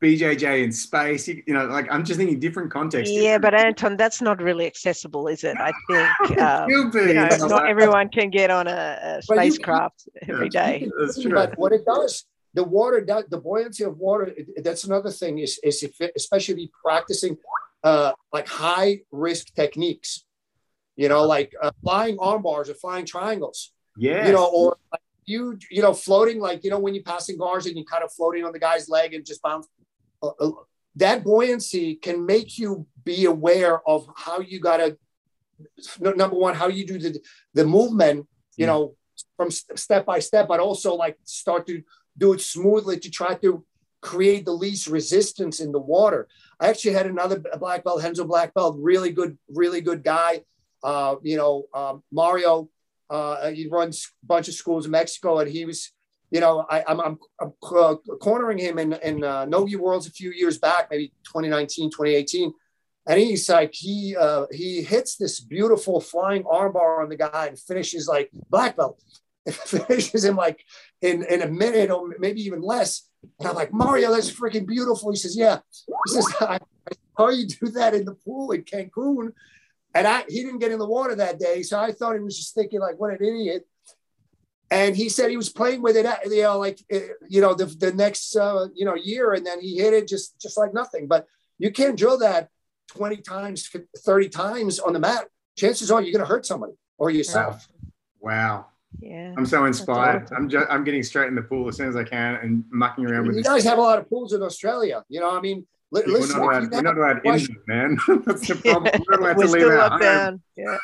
[0.03, 1.29] BJJ in space.
[1.29, 3.15] You, you, know, like I'm just thinking different contexts.
[3.15, 5.57] Yeah, but Anton, that's not really accessible, is it?
[5.59, 5.73] I
[6.29, 10.91] think um, you know, not everyone can get on a, a spacecraft you, every day.
[10.99, 11.33] That's true.
[11.33, 14.35] But what it does, the water, does, the buoyancy of water.
[14.57, 15.39] That's another thing.
[15.39, 17.37] Is is if, especially practicing
[17.85, 20.25] uh, like high risk techniques.
[20.97, 24.27] You know, like uh, flying arm bars or flying triangles yeah.
[24.27, 27.67] You know, or like you, you know, floating, like, you know, when you're passing guards
[27.67, 29.69] and you're kind of floating on the guy's leg and just bounce.
[30.23, 30.51] Uh, uh,
[30.97, 34.97] that buoyancy can make you be aware of how you got to,
[36.01, 37.21] number one, how you do the,
[37.53, 38.27] the movement,
[38.57, 38.95] you know,
[39.37, 41.83] from step by step, but also like start to
[42.17, 43.65] do it smoothly to try to
[44.01, 46.29] create the least resistance in the water.
[46.61, 50.43] I actually had another black belt, Renzo black belt, really good, really good guy.
[50.83, 52.69] Uh, you know, um, Mario
[53.11, 55.93] uh, he runs a bunch of schools in Mexico, and he was,
[56.31, 60.11] you know, I, am I'm, I'm, I'm cornering him in, in uh, Nogi Worlds a
[60.11, 62.53] few years back, maybe 2019, 2018.
[63.07, 67.59] and he's like he uh, he hits this beautiful flying armbar on the guy and
[67.59, 69.01] finishes like black belt.
[69.51, 70.65] finishes him like
[71.03, 73.09] in in a minute or maybe even less.
[73.39, 75.11] And I'm like Mario, that's freaking beautiful.
[75.11, 75.59] He says, yeah.
[75.87, 76.59] He says, I,
[76.91, 79.33] I saw you do that in the pool in Cancun.
[79.95, 82.37] And I he didn't get in the water that day, so I thought he was
[82.37, 83.67] just thinking like, what an idiot.
[84.71, 87.67] And he said he was playing with it, you know, like eh, you know, the,
[87.67, 91.07] the next uh, you know year, and then he hit it just just like nothing.
[91.07, 91.27] But
[91.59, 92.49] you can't drill that
[92.89, 95.27] 20 times, 30 times on the mat,
[95.57, 97.69] chances are you're going to hurt somebody or yourself.
[98.21, 98.67] Wow.
[99.01, 99.35] Yeah.
[99.37, 100.31] I'm so inspired.
[100.33, 103.05] I'm just I'm getting straight in the pool as soon as I can and mucking
[103.07, 103.51] around with you this.
[103.51, 105.05] guys have a lot of pools in Australia.
[105.09, 107.99] You know, I mean, li- we're, not if allowed, you we're not allowed in, man.
[108.27, 108.93] That's the problem.
[109.07, 110.43] We're not allowed We're to leave still our locked down.
[110.57, 110.79] Yeah.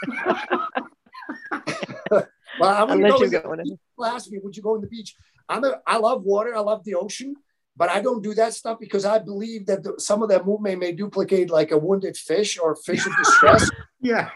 [2.60, 4.86] well, I'm gonna Unless go you're with people ask me, would you go in the
[4.86, 5.14] beach?
[5.48, 6.54] I'm a, I love water.
[6.54, 7.34] I love the ocean,
[7.76, 10.78] but I don't do that stuff because I believe that the, some of that movement
[10.78, 13.68] may duplicate like a wounded fish or fish of distress.
[14.00, 14.30] Yeah.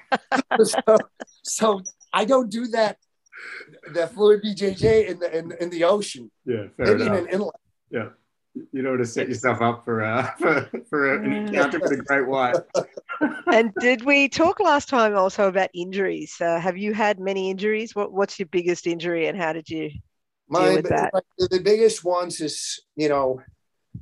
[0.62, 0.98] so,
[1.42, 1.82] so
[2.12, 2.98] I don't do that.
[3.92, 6.68] The fluid BJJ in the in, in the ocean, Yeah.
[6.76, 7.54] Fair maybe in an inlet.
[7.90, 8.08] Yeah.
[8.54, 12.26] You know to set yourself up for uh for, for an encounter with a great
[12.26, 12.56] white.
[13.46, 16.34] And did we talk last time also about injuries?
[16.40, 17.94] Uh, have you had many injuries?
[17.94, 19.90] What What's your biggest injury, and how did you?
[20.48, 21.14] My with that.
[21.14, 23.40] like, the, the biggest ones is you know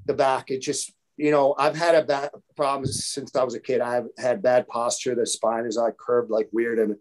[0.06, 0.50] the back.
[0.50, 3.80] It just you know I've had a bad problems since I was a kid.
[3.80, 5.14] I've had bad posture.
[5.14, 6.96] The spine is like curved like weird and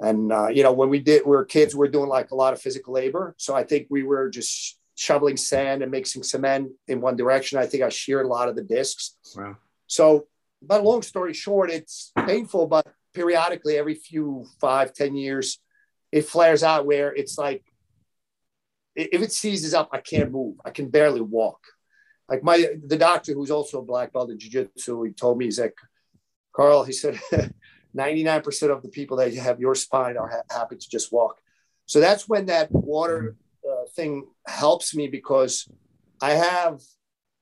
[0.00, 2.34] and uh, you know when we did we were kids, we are doing like a
[2.34, 3.34] lot of physical labor.
[3.36, 7.58] So I think we were just shoveling sand and mixing cement in one direction.
[7.58, 9.16] I think I sheared a lot of the discs.
[9.34, 9.56] Wow.
[9.86, 10.26] So,
[10.60, 15.58] but long story short, it's painful, but periodically, every few five, ten years,
[16.12, 17.64] it flares out where it's like,
[18.94, 20.56] if it seizes up, I can't move.
[20.66, 21.60] I can barely walk.
[22.28, 25.58] Like my, the doctor who's also a black belt in jiu-jitsu, he told me, he's
[25.58, 25.76] like,
[26.54, 27.18] Carl, he said,
[27.96, 31.38] 99% of the people that have your spine are ha- happy to just walk.
[31.86, 33.36] So that's when that water
[33.94, 35.68] thing helps me because
[36.20, 36.80] I have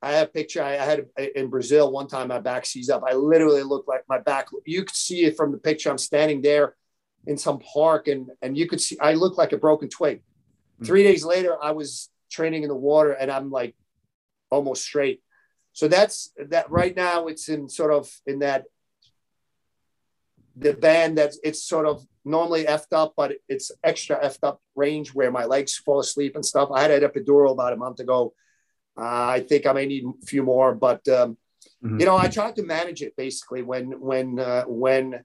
[0.00, 0.62] I have a picture.
[0.62, 2.28] I, I had in Brazil one time.
[2.28, 3.02] My back seized up.
[3.06, 4.48] I literally looked like my back.
[4.64, 5.90] You could see it from the picture.
[5.90, 6.76] I'm standing there
[7.26, 10.22] in some park, and and you could see I look like a broken twig.
[10.78, 10.84] Hmm.
[10.84, 13.74] Three days later, I was training in the water, and I'm like
[14.50, 15.20] almost straight.
[15.72, 16.70] So that's that.
[16.70, 18.64] Right now, it's in sort of in that
[20.60, 25.14] the band that's it's sort of normally effed up, but it's extra effed up range
[25.14, 26.70] where my legs fall asleep and stuff.
[26.72, 28.34] I had an epidural about a month ago.
[28.96, 31.38] Uh, I think I may need a few more, but um,
[31.82, 32.00] Mhm.
[32.00, 35.24] you know, I tried to manage it basically when when uh, when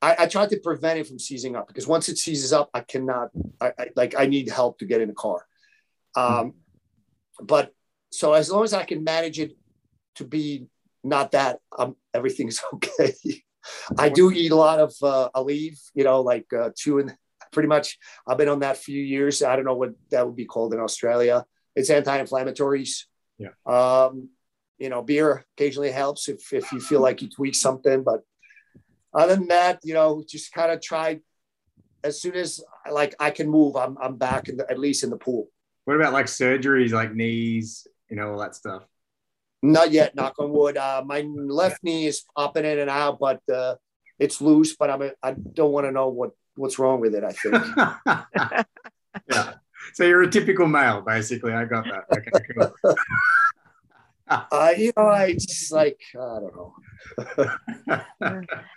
[0.00, 2.80] I, I tried to prevent it from seizing up because once it seizes up, I
[2.80, 3.30] cannot.
[3.60, 5.46] I, I like I need help to get in the car.
[6.14, 6.54] Um,
[7.40, 7.72] but
[8.10, 9.52] so as long as I can manage it
[10.16, 10.66] to be
[11.04, 13.14] not that, um, everything's okay.
[13.98, 17.16] I do eat a lot of uh, Aleve, you know, like uh, two and
[17.52, 17.98] pretty much.
[18.26, 19.42] I've been on that for a few years.
[19.42, 21.44] I don't know what that would be called in Australia.
[21.76, 23.04] It's anti-inflammatories.
[23.38, 23.54] Yeah.
[23.66, 24.30] Um,
[24.78, 28.20] you know, beer occasionally helps if if you feel like you tweak something, but
[29.14, 31.20] other than that, you know, just kind of try.
[32.04, 35.10] As soon as like I can move, I'm I'm back in the, at least in
[35.10, 35.48] the pool.
[35.84, 38.82] What about like surgeries, like knees, you know, all that stuff?
[39.62, 40.76] Not yet, knock on wood.
[40.76, 43.76] Uh, my left knee is popping in and out, but uh,
[44.18, 44.74] it's loose.
[44.74, 47.22] But I'm a, I don't want to know what what's wrong with it.
[47.22, 48.66] I think.
[49.30, 49.54] yeah.
[49.94, 51.52] So you're a typical male, basically.
[51.52, 52.04] I got that.
[52.10, 52.94] Okay, cool.
[54.50, 56.74] uh, you know, I just like I don't know.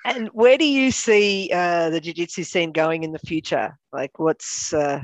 [0.06, 3.78] And where do you see uh, the jiu-jitsu scene going in the future?
[3.91, 5.02] Like, what's uh,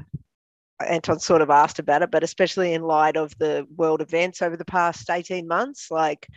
[0.88, 4.58] Anton sort of asked about it, but especially in light of the world events over
[4.58, 6.28] the past eighteen months, like,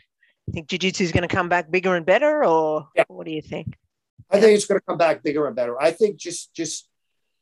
[0.49, 3.05] I think jiu-jitsu is going to come back bigger and better, or Yeah.
[3.09, 3.75] what do you think?
[4.31, 5.81] I think it's going to come back bigger and better.
[5.81, 6.89] I think just just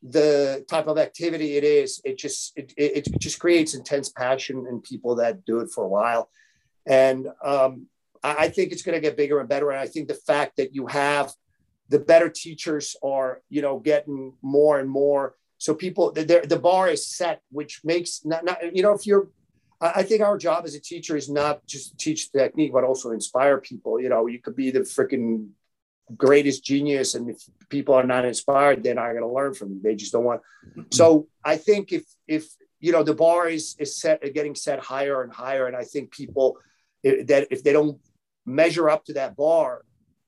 [0.03, 4.67] the type of activity it is, it just it, it, it just creates intense passion
[4.69, 6.29] in people that do it for a while,
[6.87, 7.87] and um,
[8.23, 9.71] I, I think it's going to get bigger and better.
[9.71, 11.33] And I think the fact that you have
[11.89, 15.37] the better teachers are you know getting more and more.
[15.63, 19.29] So people, the, the bar is set, which makes not, not you know if you're
[19.81, 23.13] I think our job as a teacher is not just to teach technique, but also
[23.13, 24.01] inspire people.
[24.01, 25.51] You know, you could be the freaking
[26.17, 29.81] greatest genius, and if people are not inspired, they're not going to learn from you.
[29.81, 30.41] They just don't want.
[30.91, 32.45] So I think if if
[32.81, 36.11] you know the bar is is set getting set higher and higher, and I think
[36.11, 36.59] people
[37.05, 38.01] that if they don't
[38.45, 39.85] measure up to that bar,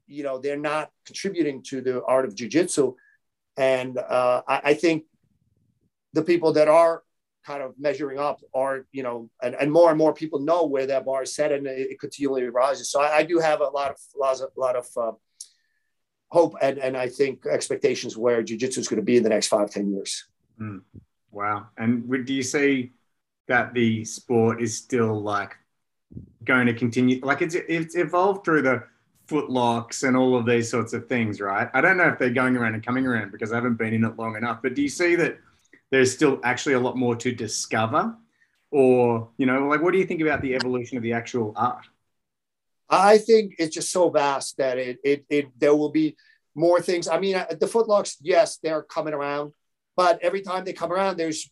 [0.06, 2.94] you know, they're not contributing to the art of jujitsu.
[3.56, 5.04] And uh, I, I think
[6.14, 7.02] the people that are
[7.44, 10.86] kind of measuring up are, you know, and, and more and more people know where
[10.86, 12.90] that bar is set and it, it continually rises.
[12.90, 15.12] So I, I, do have a lot of, lot of, lot of uh,
[16.28, 19.48] hope and, and I think expectations where jiu-jitsu is going to be in the next
[19.48, 20.26] five ten years.
[20.58, 20.80] Mm.
[21.30, 21.66] Wow.
[21.76, 22.92] And do you see
[23.48, 25.54] that the sport is still like
[26.44, 27.20] going to continue?
[27.22, 28.84] Like it's, it's evolved through the
[29.28, 31.68] footlocks and all of these sorts of things, right?
[31.74, 34.04] I don't know if they're going around and coming around because I haven't been in
[34.04, 35.38] it long enough, but do you see that
[35.94, 38.16] there's still actually a lot more to discover?
[38.72, 41.86] Or, you know, like what do you think about the evolution of the actual art?
[42.90, 46.16] I think it's just so vast that it, it, it there will be
[46.56, 47.06] more things.
[47.06, 49.52] I mean, the footlocks, yes, they're coming around,
[49.96, 51.48] but every time they come around, there's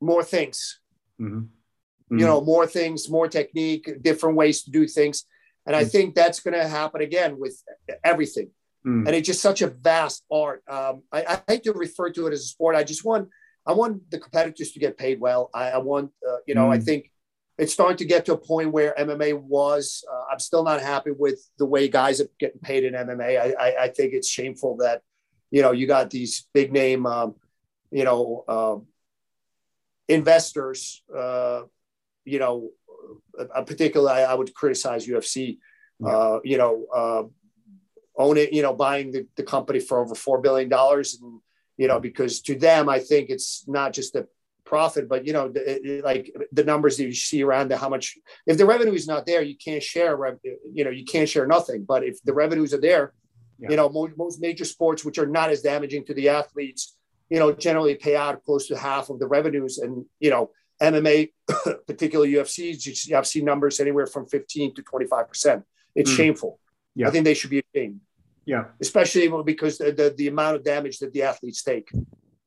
[0.00, 0.80] more things.
[1.20, 1.38] Mm-hmm.
[1.38, 2.18] Mm-hmm.
[2.18, 5.26] You know, more things, more technique, different ways to do things.
[5.66, 5.90] And I mm.
[5.90, 7.62] think that's going to happen again with
[8.02, 8.50] everything.
[8.86, 9.06] Mm.
[9.06, 10.62] And it's just such a vast art.
[10.68, 12.76] Um, I, I, hate to refer to it as a sport.
[12.76, 13.28] I just want,
[13.66, 15.50] I want the competitors to get paid well.
[15.52, 16.72] I, I want, uh, you know, mm.
[16.72, 17.10] I think
[17.58, 20.04] it's starting to get to a point where MMA was.
[20.10, 23.40] Uh, I'm still not happy with the way guys are getting paid in MMA.
[23.40, 25.02] I, I, I think it's shameful that,
[25.50, 27.34] you know, you got these big name, um,
[27.90, 28.76] you know, uh,
[30.06, 31.62] investors, uh,
[32.24, 32.70] you know,
[33.38, 35.58] uh, particularly I would criticize UFC.
[35.98, 36.08] Yeah.
[36.08, 37.22] Uh, you know, uh,
[38.18, 38.52] own it.
[38.52, 41.40] You know, buying the, the company for over four billion dollars, and
[41.76, 44.26] you know, because to them, I think it's not just a
[44.64, 48.16] profit, but you know, the, like the numbers that you see around the how much.
[48.46, 50.18] If the revenue is not there, you can't share.
[50.72, 51.84] You know, you can't share nothing.
[51.84, 53.14] But if the revenues are there,
[53.58, 53.70] yeah.
[53.70, 56.96] you know, most, most major sports, which are not as damaging to the athletes,
[57.30, 60.50] you know, generally pay out close to half of the revenues, and you know
[60.82, 61.32] MMA,
[61.86, 65.62] particularly UFC, I've seen numbers anywhere from 15 to 25%.
[65.94, 66.16] It's mm.
[66.16, 66.60] shameful.
[66.94, 67.08] Yeah.
[67.08, 68.00] I think they should be ashamed.
[68.46, 68.64] Yeah.
[68.80, 71.90] Especially because the, the, the, amount of damage that the athletes take.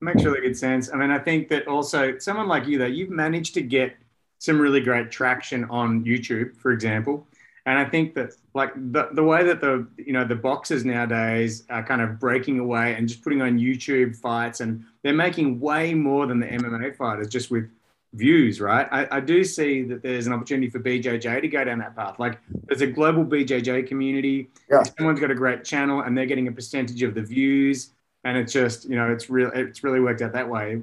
[0.01, 0.91] Makes really good sense.
[0.91, 3.97] I mean, I think that also someone like you, that you've managed to get
[4.37, 7.27] some really great traction on YouTube, for example.
[7.65, 11.65] And I think that like the, the way that the you know the boxers nowadays
[11.69, 15.93] are kind of breaking away and just putting on YouTube fights and they're making way
[15.93, 17.69] more than the MMA fighters just with
[18.13, 18.87] views, right?
[18.91, 22.19] I, I, do see that there's an opportunity for BJJ to go down that path.
[22.19, 24.49] Like there's a global BJJ community.
[24.69, 24.83] Yeah.
[24.97, 27.91] Someone's got a great channel and they're getting a percentage of the views.
[28.23, 30.81] And it's just, you know, it's real, it's really worked out that way.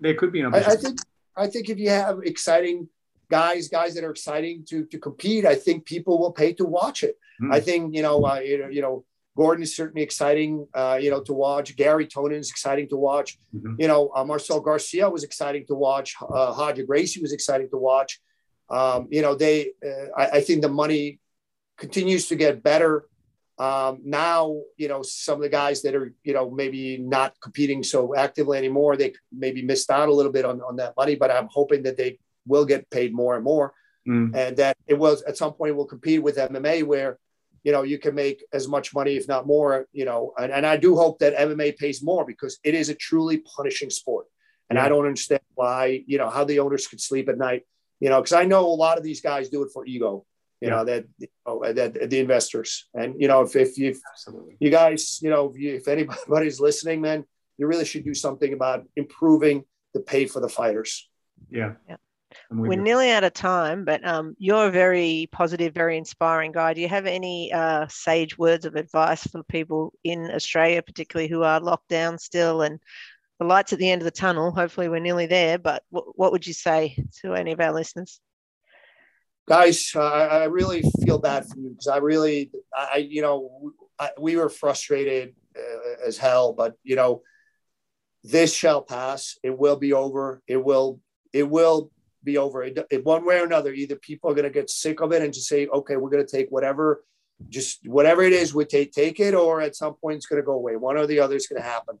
[0.00, 0.70] There could be an opportunity.
[0.70, 0.98] I, I think,
[1.36, 2.88] I think if you have exciting
[3.30, 7.02] guys, guys that are exciting to, to compete, I think people will pay to watch
[7.02, 7.18] it.
[7.40, 7.52] Mm.
[7.52, 9.04] I think, you know, uh, you know, you know,
[9.36, 11.74] Gordon is certainly exciting, uh, you know, to watch.
[11.76, 13.38] Garry Tonon is exciting to watch.
[13.54, 13.76] Mm-hmm.
[13.78, 16.14] You know, uh, Marcel Garcia was exciting to watch.
[16.20, 18.20] Uh, Roger Gracie was exciting to watch.
[18.68, 21.18] Um, you know, they, uh, I, I, think the money
[21.76, 23.04] continues to get better.
[23.58, 27.82] Um, now, you know, some of the guys that are, you know, maybe not competing
[27.82, 31.30] so actively anymore, they maybe missed out a little bit on, on that money, but
[31.30, 33.74] I'm hoping that they will get paid more and more.
[34.08, 34.34] Mm.
[34.34, 37.18] And that it was at some point will compete with MMA where
[37.64, 40.66] you know, you can make as much money, if not more, you know, and, and
[40.66, 44.26] I do hope that MMA pays more because it is a truly punishing sport.
[44.68, 44.84] And yeah.
[44.84, 47.62] I don't understand why, you know, how the owners could sleep at night,
[48.00, 50.24] you know, because I know a lot of these guys do it for ego,
[50.60, 50.74] you yeah.
[50.74, 52.88] know, that, you know, that the investors.
[52.94, 53.94] And, you know, if, if you,
[54.58, 57.24] you guys, you know, if, you, if anybody's listening, man,
[57.58, 61.08] you really should do something about improving the pay for the fighters.
[61.50, 61.74] Yeah.
[61.88, 61.96] Yeah.
[62.50, 66.74] We're nearly out of time, but um, you're a very positive, very inspiring guy.
[66.74, 71.42] Do you have any uh, sage words of advice for people in Australia, particularly who
[71.42, 72.78] are locked down still and
[73.38, 74.52] the lights at the end of the tunnel?
[74.52, 75.58] Hopefully, we're nearly there.
[75.58, 78.20] But w- what would you say to any of our listeners?
[79.48, 84.10] Guys, uh, I really feel bad for you because I really, I, you know, I,
[84.18, 87.22] we were frustrated uh, as hell, but you know,
[88.22, 89.36] this shall pass.
[89.42, 90.42] It will be over.
[90.46, 91.00] It will,
[91.32, 91.90] it will
[92.24, 92.62] be over.
[92.64, 95.22] It, it, one way or another, either people are going to get sick of it
[95.22, 97.04] and just say, okay, we're going to take whatever,
[97.48, 100.46] just whatever it is, we take take it, or at some point it's going to
[100.46, 100.76] go away.
[100.76, 101.98] One or the other is going to happen.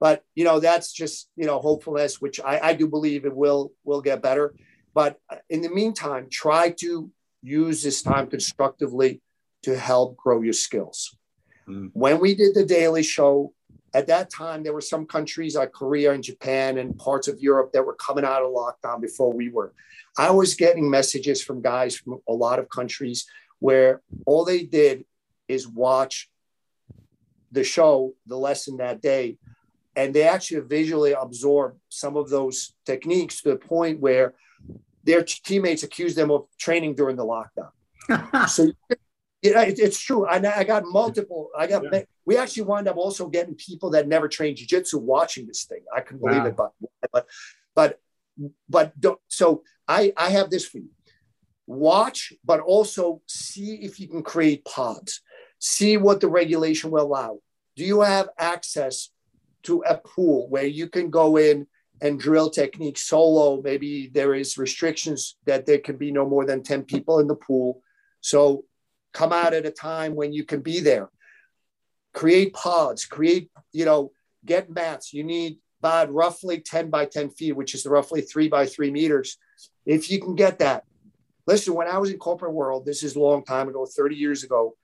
[0.00, 3.72] But you know, that's just you know hopefulness, which I, I do believe it will
[3.84, 4.54] will get better.
[4.92, 7.10] But in the meantime, try to
[7.42, 9.20] use this time constructively
[9.62, 11.16] to help grow your skills.
[11.68, 11.90] Mm.
[11.92, 13.52] When we did the daily show,
[13.94, 17.72] at that time, there were some countries like Korea and Japan and parts of Europe
[17.72, 19.72] that were coming out of lockdown before we were.
[20.18, 23.24] I was getting messages from guys from a lot of countries
[23.60, 25.04] where all they did
[25.46, 26.28] is watch
[27.52, 29.38] the show, the lesson that day,
[29.94, 34.34] and they actually visually absorb some of those techniques to the point where
[35.04, 38.48] their teammates accused them of training during the lockdown.
[38.48, 38.72] so
[39.44, 40.26] yeah, it, it's true.
[40.26, 41.50] I, I got multiple.
[41.56, 41.84] I got.
[41.92, 42.02] Yeah.
[42.24, 45.82] We actually wind up also getting people that never trained jiu-jitsu watching this thing.
[45.94, 46.46] I couldn't believe wow.
[46.46, 46.72] it, but
[47.12, 47.26] but
[47.74, 48.00] but
[48.70, 49.20] but don't.
[49.28, 50.88] So I I have this for you.
[51.66, 55.20] Watch, but also see if you can create pods.
[55.58, 57.40] See what the regulation will allow.
[57.76, 59.10] Do you have access
[59.64, 61.66] to a pool where you can go in
[62.00, 63.60] and drill technique solo?
[63.62, 67.34] Maybe there is restrictions that there can be no more than 10 people in the
[67.34, 67.82] pool.
[68.20, 68.64] So
[69.14, 71.08] come out at a time when you can be there.
[72.12, 74.10] Create pods, create, you know,
[74.44, 75.14] get mats.
[75.14, 79.38] You need about roughly 10 by 10 feet, which is roughly three by three meters.
[79.86, 80.84] If you can get that.
[81.46, 84.44] Listen, when I was in corporate world, this is a long time ago, 30 years
[84.44, 84.76] ago,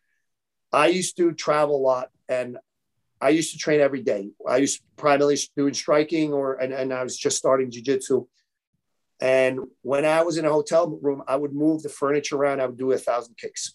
[0.73, 2.59] I used to travel a lot and
[3.21, 4.31] I used to train every day.
[4.49, 8.27] I used primarily doing striking or and, and I was just starting jiu-jitsu.
[9.21, 12.61] And when I was in a hotel room, I would move the furniture around.
[12.61, 13.75] I would do a thousand kicks.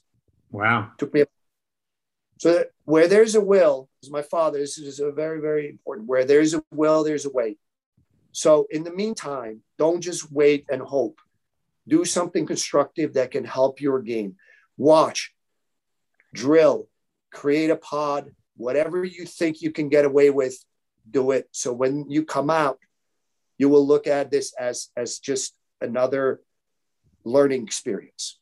[0.56, 0.91] Wow.
[0.97, 1.26] Took me.
[2.39, 4.60] So where there's a will, is my father.
[4.60, 6.08] This is a very, very important.
[6.08, 7.58] Where there's a will, there's a way.
[8.32, 11.20] So in the meantime, don't just wait and hope.
[11.88, 14.38] Do something constructive that can help your game.
[14.78, 15.34] Watch,
[16.34, 16.88] drill,
[17.32, 20.58] create a pod, whatever you think you can get away with,
[21.10, 21.47] do it.
[21.51, 22.80] So when you come out,
[23.58, 26.41] you will look at this as as just another
[27.24, 28.39] learning experience.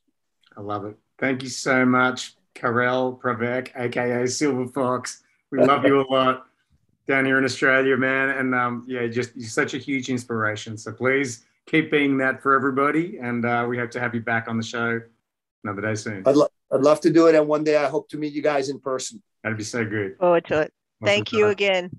[0.56, 0.96] I love it.
[1.24, 5.22] Thank you so much, Karel Pravec, aka Silver Fox.
[5.50, 6.44] We love you a lot
[7.08, 8.28] down here in Australia, man.
[8.28, 10.76] And um, yeah, just you're such a huge inspiration.
[10.76, 13.16] So please keep being that for everybody.
[13.16, 15.00] And uh, we hope to have you back on the show
[15.64, 16.24] another day soon.
[16.26, 17.34] I'd, lo- I'd love to do it.
[17.34, 19.22] And one day I hope to meet you guys in person.
[19.42, 20.18] That'd be so good.
[20.18, 20.74] Forward to it.
[21.02, 21.90] Thank you again.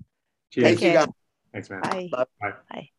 [0.52, 0.66] Cheers.
[0.68, 1.08] Thank you, guys.
[1.52, 1.80] Thanks, man.
[1.80, 2.08] Bye.
[2.12, 2.24] Bye.
[2.40, 2.52] Bye.
[2.70, 2.90] Bye.